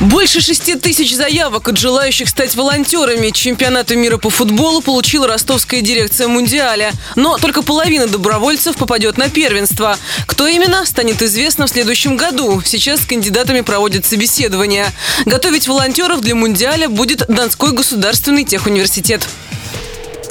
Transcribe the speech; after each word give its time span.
Больше 0.00 0.40
шести 0.40 0.74
тысяч 0.74 1.14
заявок 1.14 1.68
от 1.68 1.78
желающих 1.78 2.28
стать 2.28 2.54
волонтерами 2.56 3.30
чемпионата 3.30 3.94
мира 3.94 4.16
по 4.16 4.30
футболу 4.30 4.80
получила 4.80 5.26
ростовская 5.26 5.80
дирекция 5.80 6.28
Мундиаля. 6.28 6.92
Но 7.14 7.38
только 7.38 7.62
половина 7.62 8.06
добровольцев 8.06 8.76
попадет 8.76 9.16
на 9.16 9.28
первенство. 9.28 9.96
Кто 10.26 10.48
именно, 10.48 10.84
станет 10.86 11.22
известно 11.22 11.66
в 11.66 11.70
следующем 11.70 12.16
году. 12.16 12.62
Сейчас 12.64 13.02
с 13.02 13.06
кандидатами 13.06 13.60
проводят 13.60 14.04
собеседование. 14.04 14.86
Готовить 15.24 15.68
волонтеров 15.68 16.20
для 16.20 16.34
Мундиаля 16.34 16.88
будет 16.88 17.24
Донской 17.28 17.72
государственный 17.72 18.44
техуниверситет. 18.44 19.28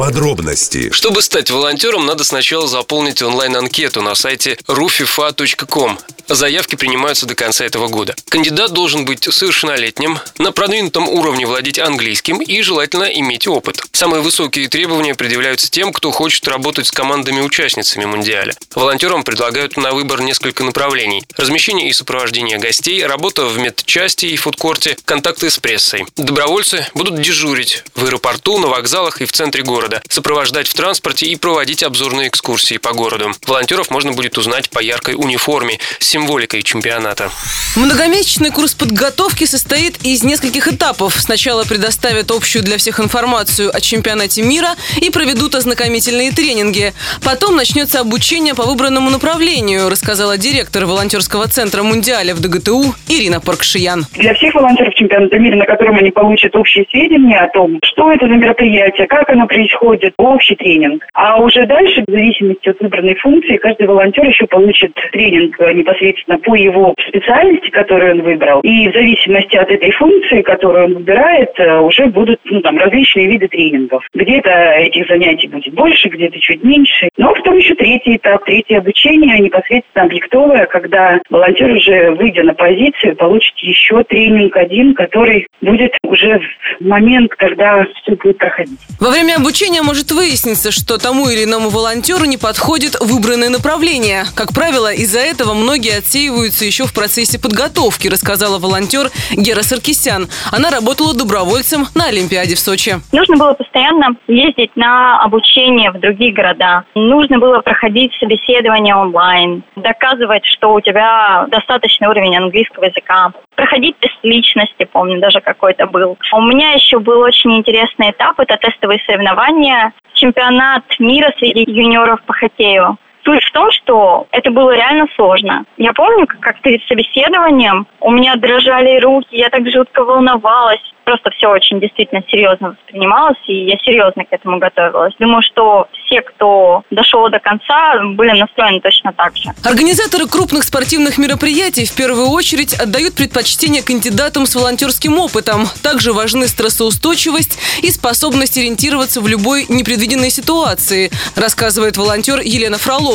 Подробности. 0.01 0.89
Чтобы 0.91 1.21
стать 1.21 1.51
волонтером, 1.51 2.07
надо 2.07 2.23
сначала 2.23 2.67
заполнить 2.67 3.21
онлайн-анкету 3.21 4.01
на 4.01 4.15
сайте 4.15 4.57
rufifa.com. 4.67 5.99
Заявки 6.27 6.75
принимаются 6.75 7.25
до 7.25 7.35
конца 7.35 7.65
этого 7.65 7.89
года. 7.89 8.15
Кандидат 8.29 8.71
должен 8.71 9.03
быть 9.03 9.23
совершеннолетним, 9.23 10.19
на 10.37 10.53
продвинутом 10.53 11.09
уровне 11.09 11.45
владеть 11.45 11.77
английским 11.77 12.41
и 12.41 12.61
желательно 12.61 13.03
иметь 13.03 13.47
опыт. 13.47 13.83
Самые 13.91 14.21
высокие 14.21 14.69
требования 14.69 15.13
предъявляются 15.13 15.69
тем, 15.69 15.91
кто 15.91 16.11
хочет 16.11 16.47
работать 16.47 16.87
с 16.87 16.91
командами-участницами 16.91 18.05
Мундиаля. 18.05 18.55
Волонтерам 18.73 19.23
предлагают 19.23 19.75
на 19.75 19.91
выбор 19.91 20.21
несколько 20.21 20.63
направлений. 20.63 21.23
Размещение 21.35 21.89
и 21.89 21.93
сопровождение 21.93 22.57
гостей, 22.59 23.05
работа 23.05 23.45
в 23.45 23.57
медчасти 23.57 24.27
и 24.27 24.37
фудкорте, 24.37 24.97
контакты 25.03 25.49
с 25.49 25.57
прессой. 25.57 26.05
Добровольцы 26.15 26.87
будут 26.93 27.21
дежурить 27.21 27.83
в 27.93 28.05
аэропорту, 28.05 28.57
на 28.57 28.67
вокзалах 28.67 29.21
и 29.21 29.25
в 29.25 29.33
центре 29.33 29.63
города, 29.63 29.90
сопровождать 30.07 30.67
в 30.67 30.73
транспорте 30.73 31.25
и 31.25 31.35
проводить 31.35 31.83
обзорные 31.83 32.29
экскурсии 32.29 32.77
по 32.77 32.93
городу. 32.93 33.31
Волонтеров 33.45 33.89
можно 33.91 34.13
будет 34.13 34.37
узнать 34.37 34.69
по 34.69 34.79
яркой 34.79 35.15
униформе, 35.15 35.79
символикой 35.99 36.63
чемпионата. 36.63 37.29
Многомесячный 37.75 38.51
курс 38.51 38.73
подготовки 38.73 39.45
состоит 39.45 39.97
из 40.03 40.23
нескольких 40.23 40.67
этапов. 40.67 41.15
Сначала 41.17 41.63
предоставят 41.63 42.31
общую 42.31 42.63
для 42.63 42.77
всех 42.77 42.99
информацию 42.99 43.75
о 43.75 43.81
чемпионате 43.81 44.41
мира 44.41 44.69
и 45.01 45.09
проведут 45.09 45.55
ознакомительные 45.55 46.31
тренинги. 46.31 46.93
Потом 47.23 47.55
начнется 47.55 47.99
обучение 47.99 48.55
по 48.55 48.63
выбранному 48.63 49.09
направлению, 49.09 49.89
рассказала 49.89 50.37
директор 50.37 50.85
волонтерского 50.85 51.47
центра 51.47 51.83
Мундиаля 51.83 52.35
в 52.35 52.39
ДГТУ 52.39 52.95
Ирина 53.07 53.39
Паркшиян. 53.39 54.05
Для 54.13 54.33
всех 54.33 54.53
волонтеров 54.53 54.93
чемпионата 54.95 55.37
мира, 55.37 55.55
на 55.55 55.65
котором 55.65 55.97
они 55.97 56.11
получат 56.11 56.55
общие 56.55 56.85
сведения 56.89 57.39
о 57.39 57.49
том, 57.49 57.79
что 57.83 58.11
это 58.11 58.27
за 58.27 58.33
мероприятие, 58.33 59.07
как 59.07 59.29
оно 59.29 59.47
происходит, 59.47 59.80
общий 59.81 60.55
тренинг. 60.55 61.03
А 61.13 61.41
уже 61.41 61.65
дальше, 61.65 62.03
в 62.07 62.11
зависимости 62.11 62.69
от 62.69 62.79
выбранной 62.79 63.15
функции, 63.15 63.57
каждый 63.57 63.87
волонтер 63.87 64.25
еще 64.25 64.45
получит 64.47 64.93
тренинг 65.11 65.59
непосредственно 65.59 66.01
непосредственно 66.01 66.39
по 66.39 66.55
его 66.55 66.93
специальности, 67.07 67.69
которую 67.69 68.13
он 68.13 68.21
выбрал. 68.21 68.61
И 68.61 68.89
в 68.89 68.93
зависимости 68.93 69.55
от 69.55 69.69
этой 69.69 69.91
функции, 69.91 70.41
которую 70.41 70.85
он 70.85 70.93
выбирает, 70.95 71.51
э, 71.57 71.79
уже 71.79 72.07
будут 72.07 72.39
ну, 72.45 72.61
там, 72.61 72.77
различные 72.77 73.27
виды 73.27 73.47
тренингов. 73.47 74.03
Где-то 74.13 74.49
этих 74.49 75.07
занятий 75.07 75.47
будет 75.47 75.73
больше, 75.73 76.09
где-то 76.09 76.39
чуть 76.39 76.63
меньше. 76.63 77.09
Но 77.17 77.33
потом 77.33 77.57
еще 77.57 77.70
третий 77.91 78.15
этап, 78.15 78.45
третье 78.45 78.77
обучение, 78.77 79.37
непосредственно 79.39 80.05
объектовое, 80.05 80.65
когда 80.67 81.19
волонтер 81.29 81.71
уже, 81.71 82.11
выйдя 82.11 82.43
на 82.43 82.53
позицию, 82.53 83.17
получит 83.17 83.53
еще 83.57 84.01
тренинг 84.05 84.55
один, 84.55 84.93
который 84.93 85.47
будет 85.59 85.91
уже 86.03 86.39
в 86.39 86.85
момент, 86.85 87.31
когда 87.35 87.85
все 88.01 88.15
будет 88.15 88.37
проходить. 88.37 88.79
Во 88.99 89.09
время 89.09 89.35
обучения 89.35 89.81
может 89.81 90.11
выясниться, 90.11 90.71
что 90.71 90.97
тому 90.99 91.27
или 91.29 91.43
иному 91.43 91.69
волонтеру 91.69 92.23
не 92.23 92.37
подходит 92.37 92.95
выбранное 93.01 93.49
направление. 93.49 94.23
Как 94.37 94.53
правило, 94.53 94.93
из-за 94.93 95.19
этого 95.19 95.53
многие 95.53 95.97
отсеиваются 95.97 96.63
еще 96.63 96.85
в 96.85 96.93
процессе 96.93 97.41
подготовки, 97.41 98.07
рассказала 98.07 98.57
волонтер 98.57 99.09
Гера 99.31 99.63
Саркисян. 99.63 100.29
Она 100.53 100.69
работала 100.71 101.13
добровольцем 101.13 101.87
на 101.93 102.05
Олимпиаде 102.05 102.55
в 102.55 102.59
Сочи. 102.59 102.95
Нужно 103.11 103.35
было 103.35 103.53
постоянно 103.53 104.15
ездить 104.29 104.71
на 104.77 105.21
обучение 105.21 105.91
в 105.91 105.99
другие 105.99 106.31
города. 106.31 106.85
Нужно 106.95 107.37
было 107.37 107.59
проходить 107.59 107.80
собеседование 108.19 108.95
онлайн, 108.95 109.63
доказывать, 109.75 110.45
что 110.45 110.73
у 110.73 110.81
тебя 110.81 111.45
достаточный 111.49 112.07
уровень 112.07 112.37
английского 112.37 112.85
языка, 112.85 113.31
проходить 113.55 113.97
тест 113.99 114.17
личности, 114.23 114.85
помню, 114.85 115.19
даже 115.19 115.41
какой-то 115.41 115.87
был. 115.87 116.17
У 116.33 116.41
меня 116.41 116.71
еще 116.71 116.99
был 116.99 117.19
очень 117.19 117.57
интересный 117.57 118.11
этап, 118.11 118.39
это 118.39 118.57
тестовые 118.57 118.99
соревнования, 119.05 119.93
чемпионат 120.13 120.83
мира 120.99 121.33
среди 121.37 121.63
юниоров 121.69 122.21
по 122.23 122.33
хоккею. 122.33 122.97
Суть 123.23 123.43
в 123.43 123.51
том, 123.51 123.71
что 123.71 124.27
это 124.31 124.51
было 124.51 124.71
реально 124.71 125.07
сложно. 125.15 125.63
Я 125.77 125.93
помню, 125.93 126.27
как 126.27 126.59
перед 126.61 126.83
собеседованием 126.83 127.87
у 127.99 128.11
меня 128.11 128.35
дрожали 128.35 128.99
руки, 128.99 129.35
я 129.35 129.49
так 129.49 129.69
жутко 129.69 130.03
волновалась 130.03 130.81
просто 131.11 131.29
все 131.31 131.47
очень 131.47 131.79
действительно 131.81 132.23
серьезно 132.29 132.69
воспринималось, 132.69 133.37
и 133.47 133.65
я 133.65 133.77
серьезно 133.79 134.23
к 134.23 134.31
этому 134.31 134.59
готовилась. 134.59 135.13
Думаю, 135.19 135.41
что 135.41 135.87
все, 136.05 136.21
кто 136.21 136.83
дошел 136.89 137.29
до 137.29 137.39
конца, 137.39 137.99
были 138.15 138.39
настроены 138.39 138.79
точно 138.79 139.11
так 139.13 139.35
же. 139.35 139.49
Организаторы 139.65 140.27
крупных 140.27 140.63
спортивных 140.63 141.17
мероприятий 141.17 141.85
в 141.85 141.95
первую 141.95 142.27
очередь 142.29 142.73
отдают 142.73 143.15
предпочтение 143.15 143.83
кандидатам 143.83 144.45
с 144.45 144.55
волонтерским 144.55 145.17
опытом. 145.19 145.65
Также 145.83 146.13
важны 146.13 146.47
стрессоустойчивость 146.47 147.59
и 147.83 147.89
способность 147.89 148.57
ориентироваться 148.57 149.19
в 149.21 149.27
любой 149.27 149.65
непредвиденной 149.67 150.29
ситуации, 150.29 151.11
рассказывает 151.35 151.97
волонтер 151.97 152.39
Елена 152.39 152.77
Фролова. 152.77 153.10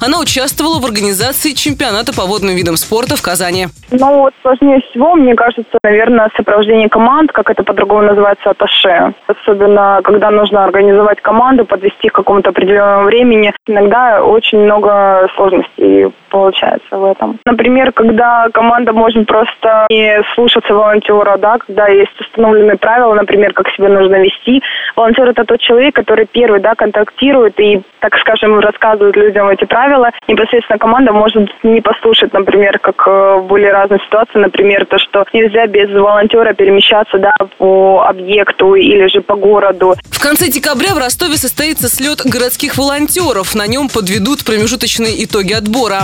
Она 0.00 0.20
участвовала 0.20 0.80
в 0.80 0.84
организации 0.84 1.52
чемпионата 1.52 2.12
по 2.14 2.26
водным 2.26 2.54
видам 2.54 2.76
спорта 2.76 3.16
в 3.16 3.22
Казани. 3.22 3.68
Ну, 3.90 4.18
вот 4.18 4.34
сложнее 4.42 4.80
всего, 4.90 5.14
мне 5.14 5.34
кажется, 5.34 5.78
наверное, 5.82 6.30
сопровождение 6.36 6.88
команд, 6.88 7.32
как 7.32 7.50
это 7.50 7.62
по-другому 7.62 8.02
называется, 8.02 8.50
аташе. 8.50 9.14
Особенно, 9.26 10.00
когда 10.04 10.30
нужно 10.30 10.64
организовать 10.64 11.20
команду, 11.20 11.64
подвести 11.64 12.08
к 12.08 12.14
какому-то 12.14 12.50
определенному 12.50 13.04
времени. 13.04 13.52
Иногда 13.66 14.22
очень 14.22 14.58
много 14.58 15.28
сложностей 15.36 16.12
получается 16.30 16.96
в 16.96 17.04
этом. 17.04 17.38
Например, 17.44 17.92
когда 17.92 18.48
команда 18.52 18.92
может 18.92 19.26
просто 19.26 19.86
не 19.90 20.22
слушаться 20.34 20.74
волонтера, 20.74 21.36
да, 21.38 21.58
когда 21.58 21.88
есть 21.88 22.18
установленные 22.20 22.76
правила, 22.76 23.14
например, 23.14 23.52
как 23.52 23.68
себя 23.70 23.88
нужно 23.88 24.16
вести. 24.16 24.62
Волонтер 24.94 25.28
это 25.28 25.44
тот 25.44 25.60
человек, 25.60 25.94
который 25.94 26.26
первый, 26.26 26.60
да, 26.60 26.74
контактирует 26.74 27.58
и, 27.60 27.82
так 28.00 28.16
скажем, 28.18 28.58
рассказывает 28.58 29.16
людям 29.16 29.48
эти 29.48 29.64
правила. 29.64 30.10
Непосредственно 30.28 30.78
команда 30.78 31.12
может 31.12 31.48
не 31.62 31.80
послушать, 31.80 32.32
например, 32.32 32.78
как 32.78 33.06
э, 33.06 33.40
были 33.40 33.66
разные 33.66 34.00
ситуации, 34.00 34.38
например, 34.38 34.86
то, 34.86 34.98
что 34.98 35.24
нельзя 35.32 35.66
без 35.66 35.90
волонтера 35.90 36.52
перемещаться, 36.54 37.18
да, 37.18 37.32
по 37.58 38.04
объекту 38.06 38.74
или 38.74 39.06
же 39.08 39.20
по 39.20 39.36
городу. 39.36 39.94
В 40.10 40.20
конце 40.20 40.48
декабря 40.48 40.94
в 40.94 40.98
Ростове 40.98 41.36
состоится 41.36 41.88
слет 41.88 42.20
городских 42.24 42.76
волонтеров. 42.76 43.54
На 43.54 43.66
нем 43.66 43.88
подведут 43.88 44.44
промежуточные 44.44 45.24
итоги 45.24 45.52
отбора. 45.52 46.02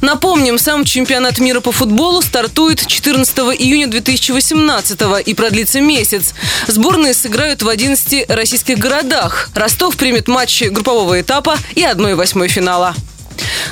Напомним, 0.00 0.58
сам 0.58 0.84
чемпионат 0.84 1.38
мира 1.38 1.60
по 1.60 1.72
футболу 1.72 2.22
стартует 2.22 2.86
14 2.86 3.38
июня 3.58 3.86
2018 3.88 5.00
и 5.26 5.34
продлится 5.34 5.80
месяц. 5.80 6.34
Сборные 6.66 7.14
сыграют 7.14 7.62
в 7.62 7.68
11 7.68 8.30
российских 8.30 8.78
городах. 8.78 9.50
Ростов 9.54 9.96
примет 9.96 10.28
матчи 10.28 10.64
группового 10.64 11.20
этапа 11.20 11.56
и 11.74 11.82
1-8 11.82 12.48
финала. 12.48 12.94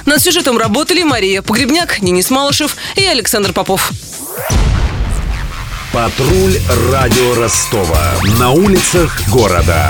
Над 0.04 0.20
сюжетом 0.20 0.58
работали 0.58 1.02
Мария 1.02 1.42
Погребняк, 1.42 1.98
Денис 2.00 2.30
Малышев 2.30 2.76
и 2.96 3.04
Александр 3.04 3.52
Попов. 3.52 3.92
Патруль 5.96 6.58
радио 6.92 7.40
Ростова. 7.40 8.12
На 8.38 8.50
улицах 8.50 9.18
города. 9.32 9.88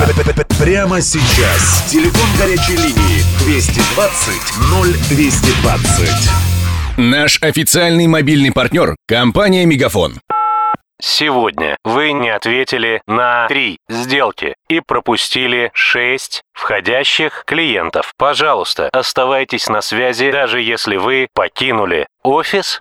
Прямо 0.56 1.00
сейчас. 1.00 1.84
Телефон 1.90 2.28
горячей 2.38 2.76
линии 2.76 3.24
220 3.44 4.40
0220. 5.02 6.30
Наш 6.96 7.42
официальный 7.42 8.06
мобильный 8.06 8.52
партнер– 8.52 8.94
компания 9.08 9.66
«Мегафон». 9.66 10.20
Сегодня 11.02 11.76
вы 11.84 12.12
не 12.12 12.30
ответили 12.30 13.02
на 13.08 13.48
три 13.48 13.78
сделки 13.88 14.54
и 14.68 14.78
пропустили 14.78 15.72
шесть 15.74 16.42
входящих 16.54 17.42
клиентов. 17.44 18.12
Пожалуйста, 18.16 18.90
оставайтесь 18.92 19.68
на 19.68 19.80
связи, 19.80 20.30
даже 20.30 20.60
если 20.60 20.96
вы 20.96 21.26
покинули 21.34 22.06
офис 22.22 22.80